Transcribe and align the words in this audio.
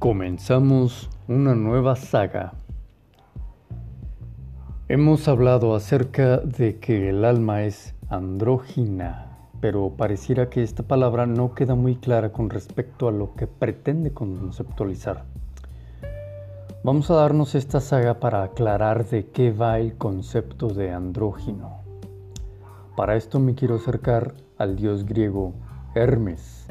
Comenzamos 0.00 1.10
una 1.28 1.54
nueva 1.54 1.94
saga. 1.94 2.54
Hemos 4.88 5.28
hablado 5.28 5.74
acerca 5.74 6.38
de 6.38 6.78
que 6.78 7.10
el 7.10 7.22
alma 7.22 7.64
es 7.64 7.94
andrógina, 8.08 9.36
pero 9.60 9.90
pareciera 9.98 10.48
que 10.48 10.62
esta 10.62 10.84
palabra 10.84 11.26
no 11.26 11.54
queda 11.54 11.74
muy 11.74 11.96
clara 11.96 12.32
con 12.32 12.48
respecto 12.48 13.08
a 13.08 13.12
lo 13.12 13.34
que 13.34 13.46
pretende 13.46 14.14
conceptualizar. 14.14 15.26
Vamos 16.82 17.10
a 17.10 17.16
darnos 17.16 17.54
esta 17.54 17.82
saga 17.82 18.20
para 18.20 18.42
aclarar 18.42 19.04
de 19.04 19.26
qué 19.26 19.52
va 19.52 19.80
el 19.80 19.98
concepto 19.98 20.68
de 20.68 20.92
andrógino. 20.92 21.82
Para 22.96 23.16
esto 23.16 23.38
me 23.38 23.54
quiero 23.54 23.74
acercar 23.74 24.32
al 24.56 24.76
dios 24.76 25.04
griego 25.04 25.52
Hermes, 25.94 26.68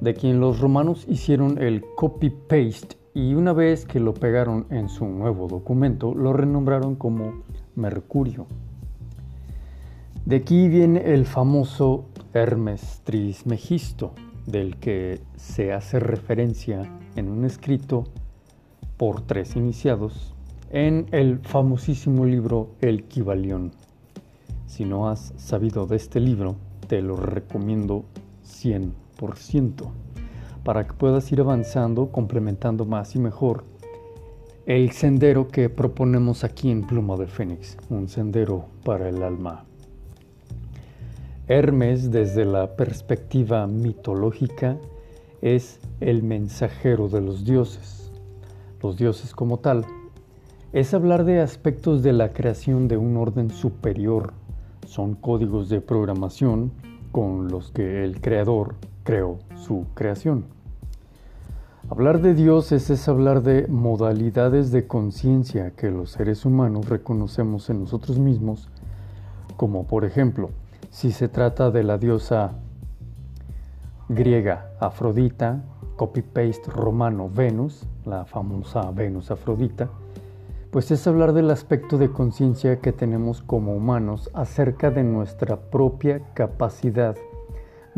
de 0.00 0.14
quien 0.14 0.40
los 0.40 0.60
romanos 0.60 1.04
hicieron 1.08 1.60
el 1.62 1.84
copy-paste 1.96 2.96
y 3.14 3.34
una 3.34 3.52
vez 3.52 3.84
que 3.84 4.00
lo 4.00 4.14
pegaron 4.14 4.66
en 4.70 4.88
su 4.88 5.04
nuevo 5.06 5.48
documento 5.48 6.14
lo 6.14 6.32
renombraron 6.32 6.94
como 6.94 7.42
Mercurio. 7.74 8.46
De 10.24 10.36
aquí 10.36 10.68
viene 10.68 11.12
el 11.12 11.26
famoso 11.26 12.06
Hermes 12.32 13.00
Trismegisto, 13.04 14.12
del 14.46 14.76
que 14.76 15.20
se 15.36 15.72
hace 15.72 15.98
referencia 15.98 16.88
en 17.16 17.28
un 17.28 17.44
escrito 17.44 18.04
por 18.96 19.22
tres 19.22 19.56
iniciados 19.56 20.34
en 20.70 21.06
el 21.10 21.40
famosísimo 21.40 22.26
libro 22.26 22.70
El 22.80 23.04
Kibalión. 23.04 23.72
Si 24.66 24.84
no 24.84 25.08
has 25.08 25.32
sabido 25.36 25.86
de 25.86 25.96
este 25.96 26.20
libro, 26.20 26.56
te 26.86 27.02
lo 27.02 27.16
recomiendo 27.16 28.04
100% 28.44 29.09
para 30.64 30.86
que 30.86 30.92
puedas 30.92 31.30
ir 31.32 31.40
avanzando, 31.40 32.10
complementando 32.10 32.84
más 32.84 33.14
y 33.16 33.18
mejor 33.18 33.64
el 34.66 34.92
sendero 34.92 35.48
que 35.48 35.68
proponemos 35.68 36.44
aquí 36.44 36.70
en 36.70 36.86
Pluma 36.86 37.16
de 37.16 37.26
Fénix, 37.26 37.76
un 37.88 38.08
sendero 38.08 38.66
para 38.84 39.08
el 39.08 39.22
alma. 39.22 39.64
Hermes, 41.48 42.12
desde 42.12 42.44
la 42.44 42.76
perspectiva 42.76 43.66
mitológica, 43.66 44.76
es 45.42 45.80
el 46.00 46.22
mensajero 46.22 47.08
de 47.08 47.20
los 47.20 47.44
dioses. 47.44 48.12
Los 48.80 48.96
dioses 48.96 49.34
como 49.34 49.58
tal 49.58 49.84
es 50.72 50.94
hablar 50.94 51.24
de 51.24 51.40
aspectos 51.40 52.04
de 52.04 52.12
la 52.12 52.32
creación 52.32 52.86
de 52.86 52.96
un 52.96 53.16
orden 53.16 53.50
superior. 53.50 54.34
Son 54.86 55.14
códigos 55.14 55.68
de 55.68 55.80
programación 55.80 56.70
con 57.10 57.48
los 57.48 57.72
que 57.72 58.04
el 58.04 58.20
creador 58.20 58.76
creó 59.10 59.40
su 59.56 59.86
creación. 59.94 60.44
Hablar 61.90 62.20
de 62.20 62.32
dioses 62.32 62.90
es 62.90 63.08
hablar 63.08 63.42
de 63.42 63.66
modalidades 63.66 64.70
de 64.70 64.86
conciencia 64.86 65.72
que 65.72 65.90
los 65.90 66.12
seres 66.12 66.44
humanos 66.44 66.88
reconocemos 66.88 67.68
en 67.70 67.80
nosotros 67.80 68.20
mismos, 68.20 68.68
como 69.56 69.84
por 69.88 70.04
ejemplo, 70.04 70.50
si 70.90 71.10
se 71.10 71.26
trata 71.26 71.72
de 71.72 71.82
la 71.82 71.98
diosa 71.98 72.52
griega 74.08 74.70
Afrodita, 74.78 75.64
copy-paste 75.96 76.70
romano 76.70 77.28
Venus, 77.28 77.88
la 78.04 78.26
famosa 78.26 78.92
Venus 78.92 79.32
Afrodita, 79.32 79.90
pues 80.70 80.92
es 80.92 81.04
hablar 81.08 81.32
del 81.32 81.50
aspecto 81.50 81.98
de 81.98 82.12
conciencia 82.12 82.78
que 82.78 82.92
tenemos 82.92 83.42
como 83.42 83.74
humanos 83.74 84.30
acerca 84.34 84.92
de 84.92 85.02
nuestra 85.02 85.56
propia 85.56 86.32
capacidad 86.32 87.16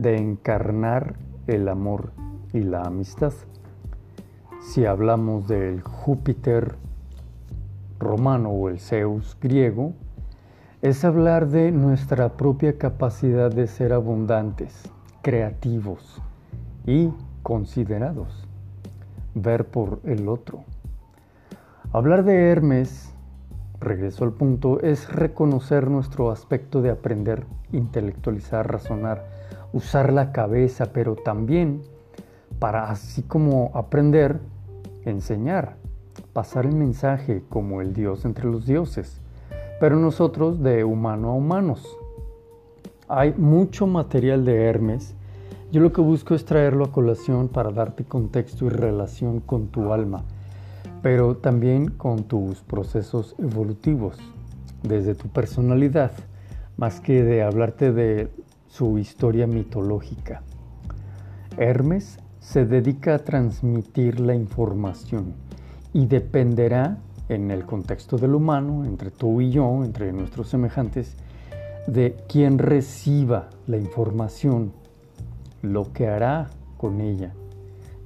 de 0.03 0.17
encarnar 0.17 1.15
el 1.47 1.69
amor 1.69 2.13
y 2.53 2.61
la 2.61 2.83
amistad. 2.83 3.33
Si 4.61 4.85
hablamos 4.85 5.49
del 5.49 5.81
Júpiter 5.81 6.77
romano 7.99 8.51
o 8.51 8.69
el 8.69 8.81
Zeus 8.81 9.37
griego, 9.41 9.95
es 10.83 11.05
hablar 11.05 11.49
de 11.49 11.71
nuestra 11.71 12.37
propia 12.37 12.77
capacidad 12.77 13.51
de 13.51 13.69
ser 13.69 13.93
abundantes, 13.93 14.91
creativos 15.23 16.21
y 16.85 17.11
considerados, 17.45 18.49
ver 19.35 19.67
por 19.67 20.01
el 20.05 20.29
otro. 20.29 20.65
Hablar 21.93 22.25
de 22.25 22.51
Hermes, 22.51 23.15
regreso 23.79 24.25
al 24.25 24.33
punto, 24.33 24.81
es 24.81 25.13
reconocer 25.13 25.89
nuestro 25.89 26.33
aspecto 26.33 26.83
de 26.83 26.91
aprender, 26.91 27.47
intelectualizar, 27.71 28.71
razonar, 28.71 29.42
usar 29.73 30.13
la 30.13 30.33
cabeza, 30.33 30.93
pero 30.93 31.17
también 31.17 31.83
para 32.59 32.91
así 32.91 33.23
como 33.23 33.71
aprender, 33.75 34.41
enseñar, 35.05 35.77
pasar 36.33 36.67
el 36.67 36.75
mensaje 36.75 37.43
como 37.49 37.81
el 37.81 37.93
Dios 37.93 38.25
entre 38.25 38.45
los 38.45 38.67
dioses, 38.67 39.21
pero 39.81 39.97
nosotros 39.97 40.63
de 40.63 40.85
humano 40.85 41.31
a 41.31 41.35
humanos. 41.35 41.99
Hay 43.09 43.35
mucho 43.37 43.87
material 43.87 44.45
de 44.45 44.65
Hermes. 44.65 45.15
Yo 45.73 45.81
lo 45.81 45.93
que 45.93 46.01
busco 46.01 46.35
es 46.35 46.45
traerlo 46.45 46.85
a 46.85 46.93
colación 46.93 47.49
para 47.49 47.71
darte 47.71 48.05
contexto 48.05 48.67
y 48.67 48.69
relación 48.69 49.41
con 49.41 49.69
tu 49.69 49.93
alma 49.93 50.25
pero 51.03 51.37
también 51.37 51.91
con 51.91 52.23
tus 52.23 52.61
procesos 52.61 53.35
evolutivos, 53.39 54.17
desde 54.83 55.15
tu 55.15 55.29
personalidad, 55.29 56.13
más 56.77 57.01
que 57.01 57.25
de 57.25 57.43
hablarte 57.43 57.93
de 57.93 58.31
su 58.73 58.97
historia 58.97 59.47
mitológica. 59.47 60.41
Hermes 61.59 62.19
se 62.41 62.65
dedica 62.65 63.17
a 63.17 63.19
transmitir 63.19 64.19
la 64.19 64.35
información 64.35 65.35
y 65.93 66.07
dependerá 66.07 66.97
en 67.29 67.51
el 67.51 67.67
contexto 67.67 68.17
del 68.17 68.35
humano, 68.35 68.87
entre 68.87 69.11
tú 69.11 69.43
y 69.43 69.51
yo, 69.51 69.85
entre 69.85 70.11
nuestros 70.15 70.49
semejantes, 70.49 71.17
de 71.87 72.17
quien 72.27 72.57
reciba 72.57 73.51
la 73.67 73.77
información, 73.77 74.73
lo 75.61 75.93
que 75.93 76.09
hará 76.09 76.49
con 76.79 77.03
ella. 77.03 77.35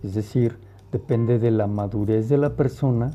Es 0.03 0.15
decir, 0.15 0.59
depende 0.91 1.38
de 1.38 1.53
la 1.53 1.69
madurez 1.69 2.28
de 2.28 2.38
la 2.38 2.56
persona, 2.56 3.12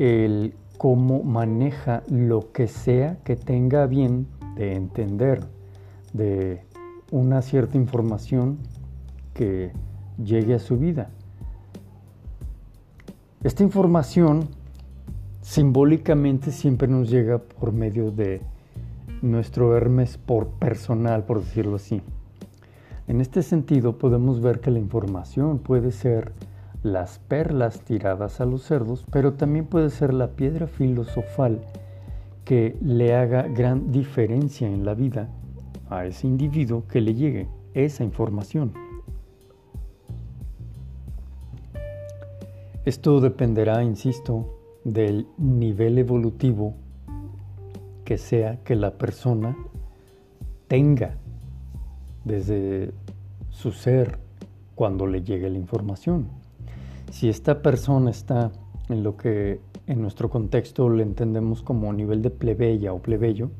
el 0.00 0.56
cómo 0.76 1.22
maneja 1.22 2.02
lo 2.08 2.50
que 2.50 2.66
sea 2.66 3.18
que 3.22 3.36
tenga 3.36 3.86
bien 3.86 4.26
de 4.56 4.74
entender 4.74 5.44
de 6.12 6.64
una 7.10 7.42
cierta 7.42 7.76
información 7.76 8.58
que 9.34 9.72
llegue 10.22 10.54
a 10.54 10.58
su 10.58 10.78
vida. 10.78 11.10
Esta 13.42 13.62
información 13.62 14.48
simbólicamente 15.40 16.52
siempre 16.52 16.86
nos 16.88 17.10
llega 17.10 17.38
por 17.38 17.72
medio 17.72 18.10
de 18.10 18.40
nuestro 19.20 19.76
Hermes 19.76 20.16
por 20.16 20.48
personal, 20.48 21.24
por 21.24 21.40
decirlo 21.40 21.76
así. 21.76 22.02
En 23.08 23.20
este 23.20 23.42
sentido 23.42 23.98
podemos 23.98 24.40
ver 24.40 24.60
que 24.60 24.70
la 24.70 24.78
información 24.78 25.58
puede 25.58 25.90
ser 25.90 26.32
las 26.82 27.18
perlas 27.18 27.80
tiradas 27.80 28.40
a 28.40 28.46
los 28.46 28.62
cerdos, 28.62 29.04
pero 29.10 29.34
también 29.34 29.66
puede 29.66 29.90
ser 29.90 30.14
la 30.14 30.28
piedra 30.28 30.66
filosofal 30.66 31.60
que 32.44 32.76
le 32.80 33.14
haga 33.14 33.42
gran 33.48 33.92
diferencia 33.92 34.68
en 34.68 34.84
la 34.84 34.94
vida 34.94 35.28
a 35.90 36.06
ese 36.06 36.26
individuo 36.26 36.86
que 36.88 37.00
le 37.00 37.14
llegue 37.14 37.48
esa 37.74 38.04
información. 38.04 38.72
Esto 42.84 43.20
dependerá, 43.20 43.84
insisto, 43.84 44.58
del 44.84 45.28
nivel 45.38 45.98
evolutivo 45.98 46.74
que 48.04 48.18
sea 48.18 48.62
que 48.64 48.74
la 48.74 48.98
persona 48.98 49.56
tenga 50.66 51.16
desde 52.24 52.92
su 53.50 53.70
ser 53.70 54.18
cuando 54.74 55.06
le 55.06 55.22
llegue 55.22 55.48
la 55.48 55.58
información. 55.58 56.28
Si 57.10 57.28
esta 57.28 57.62
persona 57.62 58.10
está 58.10 58.50
en 58.88 59.04
lo 59.04 59.16
que 59.16 59.60
en 59.92 60.00
nuestro 60.00 60.30
contexto 60.30 60.88
le 60.88 61.02
entendemos 61.02 61.62
como 61.62 61.92
nivel 61.92 62.22
de 62.22 62.30
plebeya 62.30 62.94
o 62.94 63.00
plebeyo, 63.00 63.50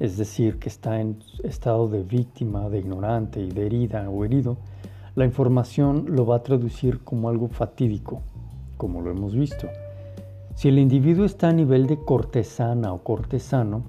es 0.00 0.16
decir, 0.16 0.58
que 0.58 0.70
está 0.70 1.00
en 1.00 1.18
estado 1.44 1.88
de 1.88 2.02
víctima, 2.02 2.70
de 2.70 2.78
ignorante 2.78 3.40
y 3.40 3.50
de 3.50 3.66
herida 3.66 4.08
o 4.08 4.24
herido, 4.24 4.56
la 5.14 5.26
información 5.26 6.06
lo 6.08 6.24
va 6.24 6.36
a 6.36 6.42
traducir 6.42 7.00
como 7.00 7.28
algo 7.28 7.48
fatídico, 7.48 8.22
como 8.78 9.02
lo 9.02 9.10
hemos 9.10 9.34
visto. 9.34 9.68
Si 10.54 10.68
el 10.68 10.78
individuo 10.78 11.26
está 11.26 11.50
a 11.50 11.52
nivel 11.52 11.86
de 11.86 11.98
cortesana 11.98 12.92
o 12.94 13.02
cortesano, 13.02 13.82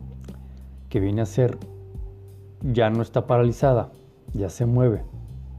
que 0.90 1.00
viene 1.00 1.22
a 1.22 1.26
ser 1.26 1.58
ya 2.62 2.90
no 2.90 3.02
está 3.02 3.26
paralizada, 3.26 3.92
ya 4.34 4.50
se 4.50 4.66
mueve, 4.66 5.04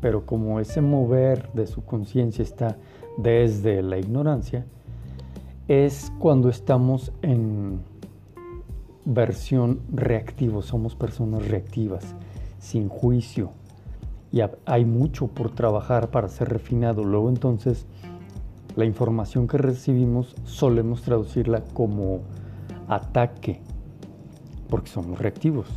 pero 0.02 0.26
como 0.26 0.60
ese 0.60 0.82
mover 0.82 1.50
de 1.54 1.66
su 1.66 1.82
conciencia 1.82 2.42
está 2.42 2.76
desde 3.16 3.82
la 3.82 3.98
ignorancia, 3.98 4.66
es 5.70 6.12
cuando 6.18 6.48
estamos 6.48 7.12
en 7.22 7.78
versión 9.04 9.78
reactivo, 9.92 10.62
somos 10.62 10.96
personas 10.96 11.46
reactivas, 11.46 12.16
sin 12.58 12.88
juicio 12.88 13.52
y 14.32 14.40
hay 14.66 14.84
mucho 14.84 15.28
por 15.28 15.52
trabajar 15.52 16.10
para 16.10 16.26
ser 16.26 16.48
refinado. 16.48 17.04
Luego 17.04 17.28
entonces 17.28 17.86
la 18.74 18.84
información 18.84 19.46
que 19.46 19.58
recibimos 19.58 20.34
solemos 20.42 21.02
traducirla 21.02 21.62
como 21.72 22.22
ataque, 22.88 23.60
porque 24.68 24.90
somos 24.90 25.20
reactivos. 25.20 25.68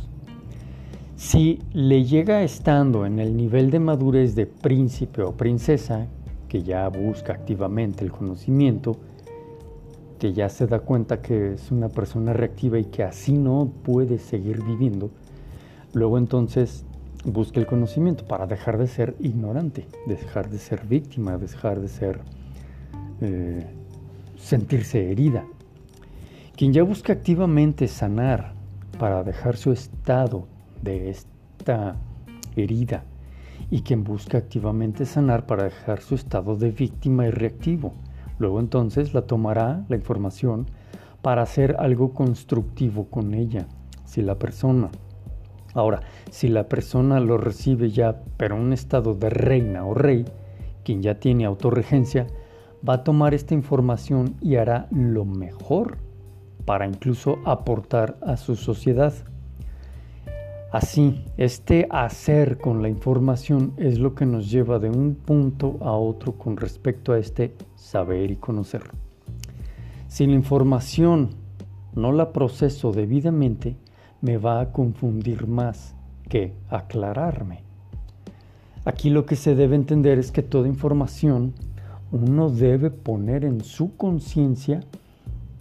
Si 1.14 1.60
le 1.72 2.04
llega 2.04 2.42
estando 2.42 3.06
en 3.06 3.20
el 3.20 3.36
nivel 3.36 3.70
de 3.70 3.78
madurez 3.78 4.34
de 4.34 4.46
príncipe 4.46 5.22
o 5.22 5.36
princesa, 5.36 6.08
que 6.48 6.64
ya 6.64 6.88
busca 6.88 7.32
activamente 7.32 8.04
el 8.04 8.10
conocimiento, 8.10 8.96
que 10.24 10.32
ya 10.32 10.48
se 10.48 10.66
da 10.66 10.78
cuenta 10.78 11.20
que 11.20 11.52
es 11.52 11.70
una 11.70 11.90
persona 11.90 12.32
reactiva 12.32 12.78
y 12.78 12.86
que 12.86 13.02
así 13.02 13.34
no 13.34 13.70
puede 13.82 14.16
seguir 14.16 14.64
viviendo, 14.64 15.10
luego 15.92 16.16
entonces 16.16 16.86
busca 17.26 17.60
el 17.60 17.66
conocimiento 17.66 18.24
para 18.24 18.46
dejar 18.46 18.78
de 18.78 18.86
ser 18.86 19.16
ignorante, 19.20 19.86
dejar 20.06 20.48
de 20.48 20.56
ser 20.56 20.86
víctima, 20.86 21.36
dejar 21.36 21.78
de 21.78 21.88
ser 21.88 22.20
eh, 23.20 23.66
sentirse 24.38 25.10
herida. 25.10 25.44
Quien 26.56 26.72
ya 26.72 26.84
busca 26.84 27.12
activamente 27.12 27.86
sanar 27.86 28.54
para 28.98 29.24
dejar 29.24 29.58
su 29.58 29.72
estado 29.72 30.48
de 30.80 31.10
esta 31.10 31.96
herida 32.56 33.04
y 33.70 33.82
quien 33.82 34.04
busca 34.04 34.38
activamente 34.38 35.04
sanar 35.04 35.44
para 35.44 35.64
dejar 35.64 36.00
su 36.00 36.14
estado 36.14 36.56
de 36.56 36.70
víctima 36.70 37.26
y 37.26 37.30
reactivo. 37.30 37.92
Luego 38.38 38.60
entonces 38.60 39.14
la 39.14 39.22
tomará 39.22 39.84
la 39.88 39.96
información 39.96 40.66
para 41.22 41.42
hacer 41.42 41.76
algo 41.78 42.12
constructivo 42.12 43.06
con 43.06 43.34
ella. 43.34 43.66
Si 44.04 44.22
la 44.22 44.38
persona, 44.38 44.90
ahora, 45.72 46.00
si 46.30 46.48
la 46.48 46.68
persona 46.68 47.20
lo 47.20 47.38
recibe 47.38 47.90
ya, 47.90 48.22
pero 48.36 48.56
en 48.56 48.62
un 48.62 48.72
estado 48.72 49.14
de 49.14 49.30
reina 49.30 49.86
o 49.86 49.94
rey, 49.94 50.24
quien 50.84 51.02
ya 51.02 51.18
tiene 51.18 51.44
autorregencia, 51.44 52.26
va 52.86 52.94
a 52.94 53.04
tomar 53.04 53.34
esta 53.34 53.54
información 53.54 54.36
y 54.40 54.56
hará 54.56 54.86
lo 54.90 55.24
mejor 55.24 55.98
para 56.64 56.86
incluso 56.86 57.38
aportar 57.44 58.18
a 58.22 58.36
su 58.36 58.56
sociedad. 58.56 59.14
Así, 60.74 61.22
este 61.36 61.86
hacer 61.88 62.58
con 62.58 62.82
la 62.82 62.88
información 62.88 63.74
es 63.76 64.00
lo 64.00 64.16
que 64.16 64.26
nos 64.26 64.50
lleva 64.50 64.80
de 64.80 64.90
un 64.90 65.14
punto 65.14 65.78
a 65.80 65.92
otro 65.92 66.32
con 66.32 66.56
respecto 66.56 67.12
a 67.12 67.18
este 67.20 67.54
saber 67.76 68.32
y 68.32 68.34
conocer. 68.34 68.82
Si 70.08 70.26
la 70.26 70.32
información 70.32 71.30
no 71.94 72.10
la 72.10 72.32
proceso 72.32 72.90
debidamente, 72.90 73.76
me 74.20 74.36
va 74.36 74.60
a 74.60 74.72
confundir 74.72 75.46
más 75.46 75.94
que 76.28 76.54
aclararme. 76.68 77.60
Aquí 78.84 79.10
lo 79.10 79.26
que 79.26 79.36
se 79.36 79.54
debe 79.54 79.76
entender 79.76 80.18
es 80.18 80.32
que 80.32 80.42
toda 80.42 80.66
información 80.66 81.54
uno 82.10 82.50
debe 82.50 82.90
poner 82.90 83.44
en 83.44 83.62
su 83.62 83.96
conciencia 83.96 84.80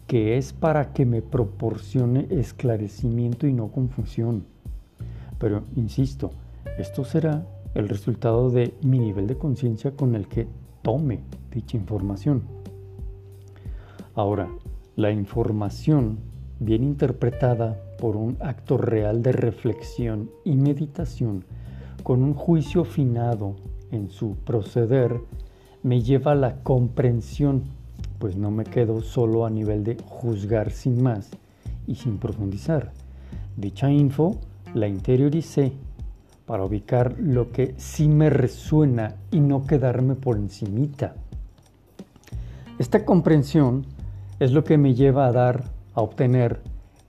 que 0.08 0.38
es 0.40 0.54
para 0.54 0.92
que 0.92 1.06
me 1.06 1.22
proporcione 1.22 2.26
esclarecimiento 2.32 3.46
y 3.46 3.54
no 3.54 3.68
confusión. 3.68 4.52
Pero 5.44 5.66
insisto, 5.76 6.32
esto 6.78 7.04
será 7.04 7.46
el 7.76 7.90
resultado 7.90 8.50
de 8.50 8.74
mi 8.82 8.98
nivel 8.98 9.28
de 9.28 9.38
conciencia 9.38 9.92
con 9.92 10.16
el 10.16 10.30
que 10.30 10.48
tome 10.82 11.20
dicha 11.52 11.76
información. 11.76 12.44
Ahora, 14.16 14.48
la 14.96 15.12
información 15.12 16.20
bien 16.62 16.86
interpretada 16.86 17.78
por 18.00 18.16
un 18.16 18.38
acto 18.40 18.78
real 18.78 19.22
de 19.22 19.34
reflexión 19.34 20.32
y 20.46 20.56
meditación 20.56 21.44
con 22.04 22.24
un 22.24 22.36
juicio 22.36 22.84
afinado 22.84 23.58
en 23.92 24.10
su 24.10 24.38
proceder 24.46 25.20
me 25.84 26.00
lleva 26.00 26.32
a 26.32 26.36
la 26.36 26.64
comprensión, 26.64 27.64
pues 28.18 28.38
no 28.38 28.50
me 28.50 28.64
quedo 28.64 29.02
solo 29.02 29.46
a 29.46 29.50
nivel 29.50 29.84
de 29.84 29.98
juzgar 30.06 30.72
sin 30.72 31.04
más 31.04 31.32
y 31.86 31.96
sin 31.96 32.18
profundizar. 32.18 32.94
Dicha 33.58 33.92
info 33.92 34.40
la 34.74 34.88
interioricé 34.88 35.74
para 36.46 36.66
ubicar 36.66 37.16
lo 37.20 37.52
que 37.52 37.74
sí 37.78 38.08
me 38.08 38.30
resuena 38.30 39.16
y 39.32 39.40
no 39.40 39.66
quedarme 39.66 40.16
por 40.16 40.38
encimita. 40.38 41.16
Esta 42.80 43.06
comprensión 43.06 43.86
es 44.40 44.52
lo 44.52 44.64
que 44.64 44.78
me 44.78 44.94
lleva 44.94 45.28
a 45.28 45.32
dar, 45.32 45.64
a 45.94 46.02
obtener 46.02 46.62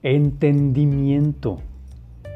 entendimiento. 0.03 1.59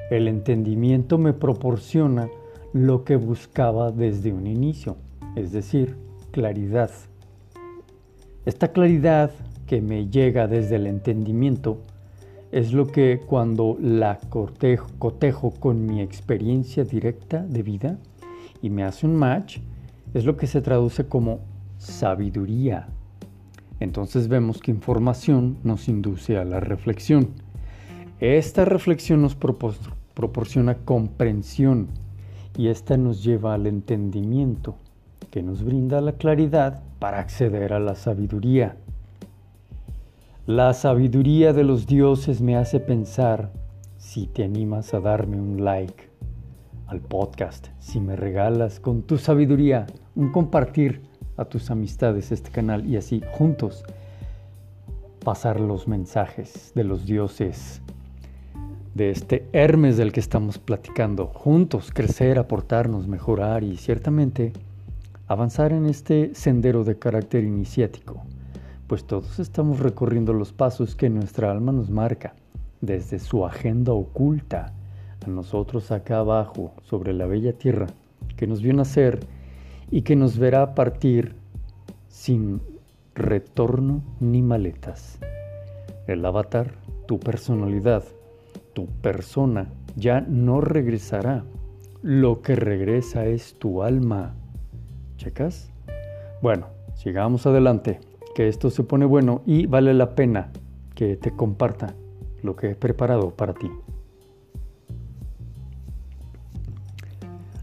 El 0.10 0.28
entendimiento 0.28 1.18
me 1.18 1.34
proporciona 1.34 2.28
lo 2.74 3.04
que 3.04 3.16
buscaba 3.16 3.92
desde 3.92 4.34
un 4.34 4.48
inicio, 4.48 4.98
es 5.36 5.52
decir, 5.52 5.96
claridad. 6.32 6.92
Esta 8.46 8.70
claridad 8.70 9.32
que 9.68 9.82
me 9.82 10.08
llega 10.08 10.48
desde 10.48 10.78
el 10.78 10.88
entendimiento 10.88 11.78
es 12.52 12.74
lo 12.74 12.88
que 12.88 13.22
cuando 13.26 13.78
la 13.80 14.20
cotejo, 14.30 15.52
con 15.60 15.86
mi 15.86 16.02
experiencia 16.02 16.84
directa 16.84 17.44
de 17.44 17.64
vida 17.64 17.98
y 18.62 18.70
me 18.70 18.84
hace 18.84 19.06
un 19.06 19.16
match, 19.16 19.60
es 20.14 20.26
lo 20.26 20.36
que 20.36 20.48
se 20.48 20.62
traduce 20.62 21.06
como 21.06 21.40
sabiduría. 21.78 22.88
Entonces 23.80 24.28
vemos 24.28 24.60
que 24.60 24.72
información 24.72 25.58
nos 25.64 25.88
induce 25.88 26.38
a 26.38 26.44
la 26.44 26.60
reflexión. 26.60 27.30
Esta 28.20 28.66
reflexión 28.66 29.22
nos 29.22 29.36
proporciona 29.36 30.76
comprensión 30.80 31.88
y 32.58 32.68
esta 32.68 32.98
nos 32.98 33.24
lleva 33.24 33.54
al 33.54 33.68
entendimiento, 33.68 34.76
que 35.32 35.44
nos 35.44 35.64
brinda 35.64 36.02
la 36.02 36.14
claridad 36.14 36.82
para 36.98 37.20
acceder 37.20 37.72
a 37.72 37.80
la 37.80 37.96
sabiduría. 37.96 38.76
La 40.50 40.74
sabiduría 40.74 41.54
de 41.54 41.64
los 41.64 41.86
dioses 41.86 42.42
me 42.42 42.58
hace 42.58 42.80
pensar 42.80 43.52
si 44.00 44.26
te 44.26 44.44
animas 44.44 44.96
a 44.96 45.00
darme 45.00 45.40
un 45.40 45.64
like 45.64 46.10
al 46.88 47.02
podcast, 47.02 47.68
si 47.78 48.00
me 48.00 48.16
regalas 48.16 48.80
con 48.80 49.04
tu 49.04 49.20
sabiduría 49.20 49.86
un 50.16 50.32
compartir 50.32 51.04
a 51.38 51.46
tus 51.46 51.70
amistades 51.70 52.32
este 52.32 52.50
canal 52.50 52.84
y 52.88 52.98
así 52.98 53.22
juntos 53.34 53.84
pasar 55.24 55.60
los 55.60 55.88
mensajes 55.88 56.72
de 56.74 56.84
los 56.84 57.06
dioses, 57.06 57.84
de 58.96 59.12
este 59.12 59.48
Hermes 59.54 59.98
del 59.98 60.12
que 60.12 60.20
estamos 60.20 60.58
platicando, 60.58 61.28
juntos 61.28 61.92
crecer, 61.94 62.40
aportarnos, 62.40 63.08
mejorar 63.08 63.64
y 63.64 63.78
ciertamente 63.78 64.54
avanzar 65.28 65.74
en 65.74 65.86
este 65.86 66.34
sendero 66.34 66.84
de 66.84 66.98
carácter 66.98 67.44
iniciático 67.44 68.24
pues 68.90 69.04
todos 69.04 69.38
estamos 69.38 69.80
recorriendo 69.80 70.34
los 70.34 70.52
pasos 70.52 70.96
que 70.96 71.12
nuestra 71.12 71.52
alma 71.52 71.72
nos 71.72 71.92
marca, 71.92 72.34
desde 72.82 73.20
su 73.20 73.46
agenda 73.46 73.94
oculta 73.94 74.74
a 75.24 75.30
nosotros 75.30 75.92
acá 75.92 76.18
abajo, 76.18 76.74
sobre 76.82 77.14
la 77.14 77.28
bella 77.28 77.54
tierra, 77.54 77.86
que 78.36 78.48
nos 78.48 78.64
vio 78.64 78.74
nacer 78.74 79.20
y 79.92 80.02
que 80.02 80.16
nos 80.16 80.40
verá 80.40 80.74
partir 80.74 81.36
sin 82.08 82.62
retorno 83.14 84.02
ni 84.20 84.42
maletas. 84.42 85.20
El 86.08 86.26
avatar, 86.26 86.72
tu 87.06 87.20
personalidad, 87.20 88.04
tu 88.74 88.88
persona, 88.88 89.68
ya 89.98 90.22
no 90.22 90.62
regresará. 90.62 91.44
Lo 92.02 92.42
que 92.42 92.56
regresa 92.56 93.28
es 93.28 93.54
tu 93.60 93.84
alma. 93.84 94.34
¿Checas? 95.18 95.70
Bueno, 96.42 96.68
sigamos 96.96 97.46
adelante 97.46 98.09
que 98.40 98.48
esto 98.48 98.70
se 98.70 98.84
pone 98.84 99.04
bueno 99.04 99.42
y 99.46 99.66
vale 99.66 99.94
la 99.94 100.16
pena 100.16 100.50
que 100.96 101.18
te 101.18 101.32
comparta 101.32 101.94
lo 102.42 102.56
que 102.56 102.70
he 102.70 102.76
preparado 102.76 103.32
para 103.32 103.54
ti. 103.54 103.70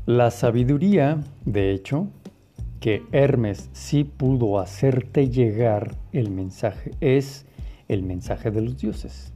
La 0.04 0.30
sabiduría, 0.30 1.24
de 1.46 1.72
hecho, 1.72 2.08
que 2.78 3.04
Hermes 3.10 3.70
sí 3.72 4.04
pudo 4.04 4.58
hacerte 4.58 5.30
llegar 5.30 5.94
el 6.12 6.30
mensaje, 6.30 6.90
es 7.00 7.46
el 7.88 8.02
mensaje 8.02 8.50
de 8.50 8.60
los 8.60 8.76
dioses. 8.76 9.32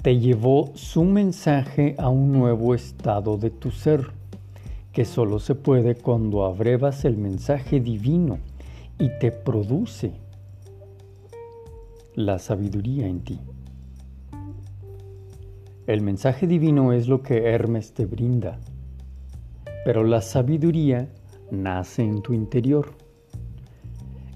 Te 0.00 0.16
llevó 0.20 0.70
su 0.74 1.02
mensaje 1.02 1.96
a 1.98 2.08
un 2.08 2.30
nuevo 2.30 2.72
estado 2.72 3.36
de 3.36 3.50
tu 3.50 3.72
ser, 3.72 4.12
que 4.92 5.04
solo 5.04 5.40
se 5.40 5.56
puede 5.56 5.96
cuando 5.96 6.44
abrevas 6.44 7.04
el 7.04 7.16
mensaje 7.16 7.80
divino 7.80 8.38
y 9.00 9.08
te 9.18 9.32
produce 9.32 10.12
la 12.14 12.38
sabiduría 12.38 13.08
en 13.08 13.22
ti. 13.22 13.40
El 15.86 16.02
mensaje 16.02 16.46
divino 16.46 16.92
es 16.92 17.08
lo 17.08 17.22
que 17.22 17.46
Hermes 17.46 17.94
te 17.94 18.04
brinda, 18.04 18.60
pero 19.86 20.04
la 20.04 20.20
sabiduría 20.20 21.08
nace 21.50 22.02
en 22.02 22.20
tu 22.20 22.34
interior. 22.34 22.92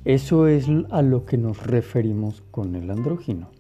Eso 0.06 0.46
es 0.46 0.66
a 0.90 1.02
lo 1.02 1.26
que 1.26 1.36
nos 1.36 1.66
referimos 1.66 2.42
con 2.50 2.74
el 2.74 2.90
andrógino. 2.90 3.50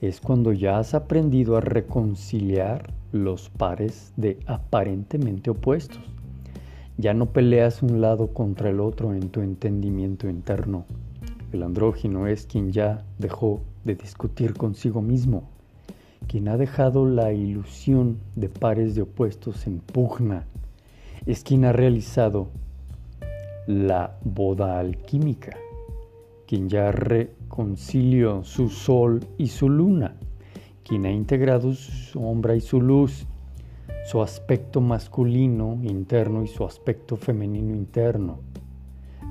Es 0.00 0.20
cuando 0.20 0.52
ya 0.52 0.78
has 0.78 0.94
aprendido 0.94 1.56
a 1.56 1.60
reconciliar 1.60 2.94
los 3.12 3.50
pares 3.50 4.12
de 4.16 4.40
aparentemente 4.46 5.50
opuestos. 5.50 6.02
Ya 6.98 7.12
no 7.12 7.26
peleas 7.26 7.82
un 7.82 8.00
lado 8.00 8.28
contra 8.28 8.70
el 8.70 8.80
otro 8.80 9.12
en 9.14 9.28
tu 9.28 9.40
entendimiento 9.40 10.28
interno. 10.30 10.86
El 11.52 11.62
andrógino 11.62 12.26
es 12.26 12.46
quien 12.46 12.72
ya 12.72 13.04
dejó 13.18 13.60
de 13.84 13.94
discutir 13.94 14.54
consigo 14.54 15.02
mismo, 15.02 15.44
quien 16.26 16.48
ha 16.48 16.56
dejado 16.56 17.06
la 17.06 17.32
ilusión 17.32 18.18
de 18.34 18.48
pares 18.48 18.94
de 18.94 19.02
opuestos 19.02 19.66
en 19.66 19.78
pugna, 19.78 20.46
es 21.26 21.44
quien 21.44 21.64
ha 21.64 21.72
realizado 21.72 22.48
la 23.66 24.16
boda 24.24 24.78
alquímica, 24.78 25.56
quien 26.46 26.68
ya 26.68 26.92
reconcilió 26.92 28.42
su 28.44 28.68
sol 28.70 29.20
y 29.36 29.48
su 29.48 29.68
luna, 29.68 30.14
quien 30.82 31.04
ha 31.04 31.12
integrado 31.12 31.74
su 31.74 31.92
sombra 31.92 32.56
y 32.56 32.60
su 32.60 32.80
luz, 32.80 33.26
su 34.06 34.22
aspecto 34.22 34.80
masculino 34.80 35.80
interno 35.82 36.44
y 36.44 36.46
su 36.46 36.64
aspecto 36.64 37.16
femenino 37.16 37.74
interno. 37.74 38.38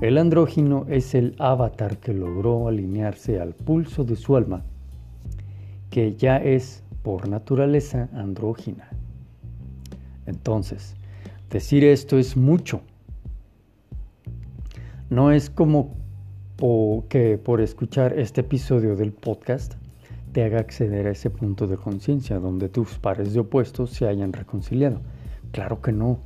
El 0.02 0.18
andrógino 0.18 0.84
es 0.90 1.14
el 1.14 1.34
avatar 1.38 1.96
que 1.96 2.12
logró 2.12 2.68
alinearse 2.68 3.40
al 3.40 3.54
pulso 3.54 4.04
de 4.04 4.16
su 4.16 4.36
alma, 4.36 4.64
que 5.88 6.14
ya 6.14 6.36
es 6.36 6.84
por 7.02 7.26
naturaleza 7.26 8.10
andrógina. 8.12 8.90
Entonces, 10.26 10.94
decir 11.48 11.82
esto 11.82 12.18
es 12.18 12.36
mucho. 12.36 12.82
No 15.08 15.32
es 15.32 15.48
como 15.48 15.94
que 17.08 17.38
por 17.42 17.62
escuchar 17.62 18.18
este 18.18 18.42
episodio 18.42 18.94
del 18.94 19.12
podcast 19.12 19.76
te 20.36 20.44
haga 20.44 20.60
acceder 20.60 21.06
a 21.06 21.12
ese 21.12 21.30
punto 21.30 21.66
de 21.66 21.78
conciencia 21.78 22.38
donde 22.38 22.68
tus 22.68 22.98
pares 22.98 23.32
de 23.32 23.40
opuestos 23.40 23.88
se 23.88 24.06
hayan 24.06 24.34
reconciliado. 24.34 25.00
Claro 25.50 25.80
que 25.80 25.92
no. 25.92 26.18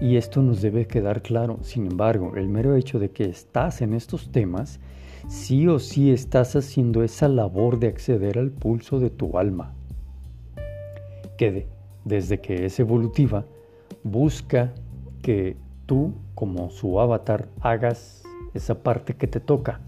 Y 0.00 0.16
esto 0.16 0.40
nos 0.40 0.62
debe 0.62 0.86
quedar 0.86 1.20
claro. 1.20 1.58
Sin 1.60 1.84
embargo, 1.84 2.32
el 2.36 2.48
mero 2.48 2.76
hecho 2.76 2.98
de 2.98 3.10
que 3.10 3.24
estás 3.24 3.82
en 3.82 3.92
estos 3.92 4.32
temas, 4.32 4.80
sí 5.28 5.68
o 5.68 5.78
sí 5.80 6.10
estás 6.10 6.56
haciendo 6.56 7.02
esa 7.02 7.28
labor 7.28 7.78
de 7.78 7.88
acceder 7.88 8.38
al 8.38 8.52
pulso 8.52 9.00
de 9.00 9.10
tu 9.10 9.36
alma. 9.36 9.74
Que 11.36 11.66
desde 12.06 12.40
que 12.40 12.64
es 12.64 12.80
evolutiva, 12.80 13.44
busca 14.02 14.72
que 15.20 15.58
tú, 15.84 16.14
como 16.34 16.70
su 16.70 16.98
avatar, 17.00 17.48
hagas 17.60 18.22
esa 18.54 18.82
parte 18.82 19.12
que 19.12 19.26
te 19.26 19.40
toca. 19.40 19.82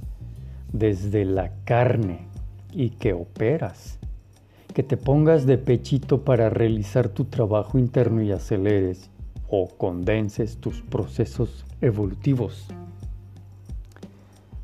Desde 0.70 1.24
la 1.24 1.54
carne, 1.64 2.28
y 2.72 2.90
que 2.90 3.12
operas. 3.12 3.98
Que 4.74 4.82
te 4.82 4.96
pongas 4.96 5.46
de 5.46 5.58
pechito 5.58 6.24
para 6.24 6.50
realizar 6.50 7.08
tu 7.08 7.24
trabajo 7.24 7.78
interno 7.78 8.22
y 8.22 8.32
aceleres 8.32 9.10
o 9.48 9.68
condenses 9.68 10.58
tus 10.58 10.82
procesos 10.82 11.64
evolutivos. 11.80 12.68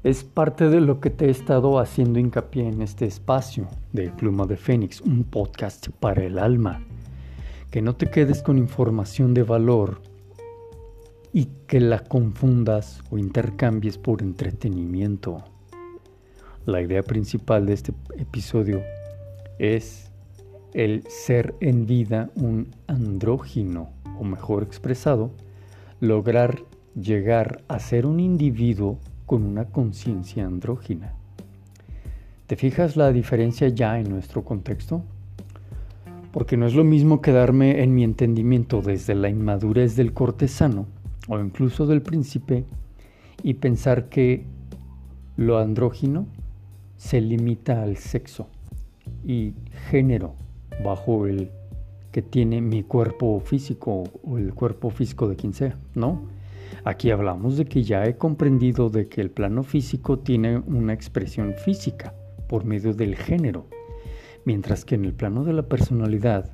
Es 0.04 0.22
parte 0.22 0.68
de 0.68 0.80
lo 0.80 1.00
que 1.00 1.10
te 1.10 1.26
he 1.26 1.30
estado 1.30 1.80
haciendo 1.80 2.20
hincapié 2.20 2.68
en 2.68 2.80
este 2.80 3.06
espacio 3.06 3.66
de 3.92 4.10
Pluma 4.10 4.46
de 4.46 4.56
Fénix, 4.56 5.00
un 5.00 5.24
podcast 5.24 5.88
para 5.98 6.22
el 6.22 6.38
alma. 6.38 6.84
Que 7.72 7.82
no 7.82 7.96
te 7.96 8.08
quedes 8.08 8.42
con 8.42 8.58
información 8.58 9.34
de 9.34 9.42
valor 9.42 10.00
y 11.32 11.48
que 11.66 11.80
la 11.80 12.04
confundas 12.04 13.02
o 13.10 13.18
intercambies 13.18 13.98
por 13.98 14.22
entretenimiento. 14.22 15.42
La 16.66 16.82
idea 16.82 17.04
principal 17.04 17.64
de 17.64 17.74
este 17.74 17.92
episodio 18.18 18.82
es 19.60 20.10
el 20.74 21.04
ser 21.06 21.54
en 21.60 21.86
vida 21.86 22.30
un 22.34 22.74
andrógino, 22.88 23.90
o 24.18 24.24
mejor 24.24 24.64
expresado, 24.64 25.30
lograr 26.00 26.64
llegar 27.00 27.62
a 27.68 27.78
ser 27.78 28.04
un 28.04 28.18
individuo 28.18 28.98
con 29.26 29.44
una 29.44 29.66
conciencia 29.66 30.44
andrógina. 30.44 31.12
¿Te 32.48 32.56
fijas 32.56 32.96
la 32.96 33.12
diferencia 33.12 33.68
ya 33.68 34.00
en 34.00 34.10
nuestro 34.10 34.42
contexto? 34.42 35.04
Porque 36.32 36.56
no 36.56 36.66
es 36.66 36.74
lo 36.74 36.82
mismo 36.82 37.20
quedarme 37.20 37.84
en 37.84 37.94
mi 37.94 38.02
entendimiento 38.02 38.82
desde 38.82 39.14
la 39.14 39.28
inmadurez 39.28 39.94
del 39.94 40.12
cortesano 40.12 40.86
o 41.28 41.38
incluso 41.38 41.86
del 41.86 42.02
príncipe 42.02 42.64
y 43.44 43.54
pensar 43.54 44.08
que 44.08 44.42
lo 45.36 45.58
andrógino 45.58 46.26
se 46.96 47.20
limita 47.20 47.82
al 47.82 47.96
sexo 47.96 48.48
y 49.24 49.54
género 49.90 50.34
bajo 50.84 51.26
el 51.26 51.50
que 52.12 52.22
tiene 52.22 52.60
mi 52.60 52.82
cuerpo 52.82 53.40
físico 53.40 54.04
o 54.24 54.38
el 54.38 54.54
cuerpo 54.54 54.90
físico 54.90 55.28
de 55.28 55.36
quien 55.36 55.52
sea, 55.52 55.76
¿no? 55.94 56.22
Aquí 56.84 57.10
hablamos 57.10 57.56
de 57.56 57.66
que 57.66 57.82
ya 57.82 58.04
he 58.04 58.16
comprendido 58.16 58.88
de 58.88 59.08
que 59.08 59.20
el 59.20 59.30
plano 59.30 59.62
físico 59.62 60.18
tiene 60.18 60.58
una 60.58 60.92
expresión 60.92 61.54
física 61.54 62.14
por 62.48 62.64
medio 62.64 62.94
del 62.94 63.16
género, 63.16 63.66
mientras 64.44 64.84
que 64.84 64.94
en 64.94 65.04
el 65.04 65.12
plano 65.12 65.44
de 65.44 65.52
la 65.52 65.62
personalidad 65.62 66.50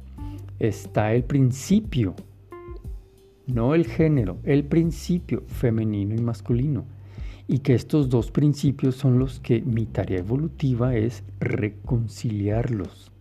está 0.59 1.13
el 1.13 1.25
principio, 1.25 2.15
no 3.47 3.75
el 3.75 3.87
género, 3.87 4.39
el 4.45 4.65
principio 4.65 5.43
femenino 5.47 6.15
y 6.15 6.19
masculino 6.19 6.85
y 7.53 7.59
que 7.59 7.75
estos 7.75 8.09
dos 8.09 8.31
principios 8.31 8.95
son 8.95 9.19
los 9.19 9.39
que 9.39 9.61
mi 9.61 9.85
tarea 9.85 10.21
evolutiva 10.21 10.97
es 10.97 11.23
reconciliarlos. 11.39 13.13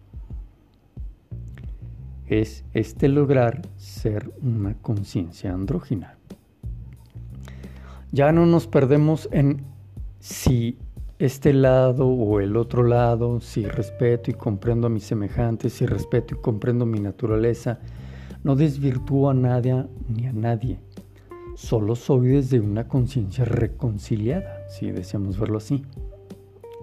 Es 2.28 2.64
este 2.74 3.10
lograr 3.10 3.64
ser 3.76 4.32
una 4.42 4.74
conciencia 4.76 5.52
andrógina. 5.52 6.16
Ya 8.14 8.32
no 8.32 8.46
nos 8.46 8.68
perdemos 8.68 9.28
en 9.34 9.66
si 10.22 10.78
este 11.20 11.52
lado 11.52 12.08
o 12.08 12.40
el 12.40 12.56
otro 12.56 12.84
lado, 12.84 13.42
si 13.42 13.66
respeto 13.66 14.32
y 14.32 14.34
comprendo 14.34 14.88
a 14.88 14.90
mis 14.90 15.04
semejantes, 15.04 15.74
si 15.74 15.86
respeto 15.86 16.36
y 16.36 16.42
comprendo 16.42 16.86
mi 16.86 17.02
naturaleza, 17.02 17.80
no 18.46 18.56
desvirtúo 18.56 19.30
a 19.30 19.34
nadie 19.34 19.88
ni 20.08 20.26
a 20.26 20.32
nadie 20.32 20.80
solo 21.56 21.96
soy 21.96 22.30
desde 22.30 22.60
una 22.60 22.88
conciencia 22.88 23.46
reconciliada, 23.46 24.68
si 24.70 24.92
deseamos 24.92 25.40
verlo 25.40 25.58
así. 25.58 25.84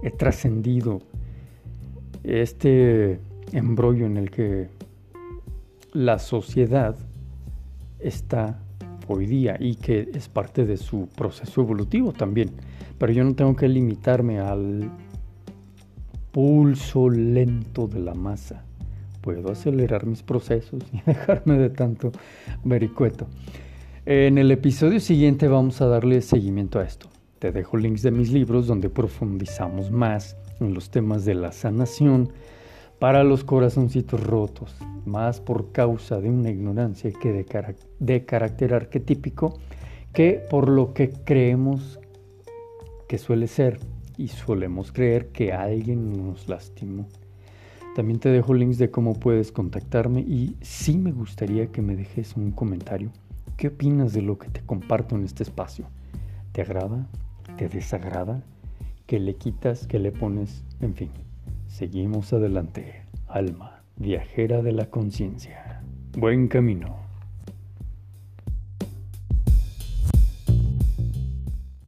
He 0.03 0.11
trascendido 0.11 1.01
este 2.23 3.21
embrollo 3.53 4.07
en 4.07 4.17
el 4.17 4.31
que 4.31 4.69
la 5.93 6.19
sociedad 6.19 6.97
está 7.99 8.61
hoy 9.09 9.27
día 9.27 9.57
y 9.59 9.77
que 9.77 10.11
es 10.15 10.29
parte 10.29 10.65
de 10.65 10.77
su 10.77 11.09
proceso 11.09 11.63
evolutivo 11.63 12.13
también. 12.13 12.51
Pero 12.99 13.13
yo 13.13 13.25
no 13.25 13.35
tengo 13.35 13.57
que 13.57 13.69
limitarme 13.69 14.39
al 14.39 14.91
pulso 16.33 17.09
lento 17.09 17.89
de 17.89 18.01
la 18.01 18.15
masa. 18.15 18.65
Puedo 19.21 19.51
acelerar 19.51 20.07
mis 20.07 20.23
procesos 20.23 20.83
y 20.93 21.01
dejarme 21.07 21.59
de 21.59 21.71
tanto 21.71 22.13
vericueto. 22.65 23.27
En 24.11 24.38
el 24.38 24.50
episodio 24.50 25.00
siguiente 25.00 25.49
vamos 25.49 25.83
a 25.83 25.87
darle 25.87 26.23
seguimiento 26.23 26.79
a 26.79 26.85
esto. 26.85 27.11
Te 27.38 27.53
dejo 27.53 27.77
links 27.77 28.00
de 28.00 28.11
mis 28.11 28.33
libros 28.33 28.67
donde 28.67 28.88
profundizamos 28.88 29.91
más 29.91 30.35
en 30.61 30.73
los 30.73 30.88
temas 30.88 31.27
de 31.27 31.35
la 31.35 31.53
sanación 31.53 32.33
para 32.99 33.23
los 33.23 33.45
corazoncitos 33.45 34.25
rotos, 34.25 34.75
más 35.05 35.43
por 35.43 35.73
causa 35.73 36.23
de 36.23 36.31
una 36.31 36.49
ignorancia 36.49 37.12
que 37.12 37.45
de, 37.99 38.25
carácter 38.25 38.73
arquetípico 38.73 39.59
que 40.15 40.43
por 40.49 40.71
lo 40.71 40.95
que 40.95 41.11
creemos 41.11 42.00
que 43.09 43.19
suele 43.19 43.47
ser 43.47 43.79
y 44.17 44.29
solemos 44.29 44.91
creer 44.91 45.29
que 45.33 45.53
alguien 45.53 46.15
nos 46.15 46.49
lastimó. 46.49 47.09
También 47.95 48.21
te 48.21 48.31
dejo 48.31 48.55
links 48.55 48.79
de 48.79 48.91
cómo 48.91 49.21
puedes 49.21 49.53
contactarme 49.53 50.21
y 50.21 50.57
sí 50.62 50.97
me 50.97 51.12
gustaría 51.12 51.67
que 51.67 51.83
me 51.83 51.95
dejes 51.95 52.37
un 52.37 52.53
comentario 52.53 53.12
¿Qué 53.59 53.67
opinas 53.67 54.12
de 54.12 54.23
lo 54.23 54.38
que 54.38 54.49
te 54.50 54.61
comparto 54.65 55.17
en 55.17 55.25
este 55.25 55.43
espacio? 55.43 55.87
¿Te 56.53 56.62
agrada? 56.62 57.09
¿Te 57.57 57.69
desagrada? 57.69 58.41
¿Qué 59.05 59.19
le 59.19 59.35
quitas? 59.35 59.88
¿Qué 59.88 59.99
le 59.99 60.12
pones? 60.12 60.65
En 60.81 60.95
fin, 60.95 61.11
seguimos 61.67 62.33
adelante. 62.33 63.03
Alma, 63.27 63.83
viajera 63.97 64.62
de 64.62 64.71
la 64.71 64.87
conciencia. 64.91 65.83
Buen 66.17 66.47
camino. 66.47 67.08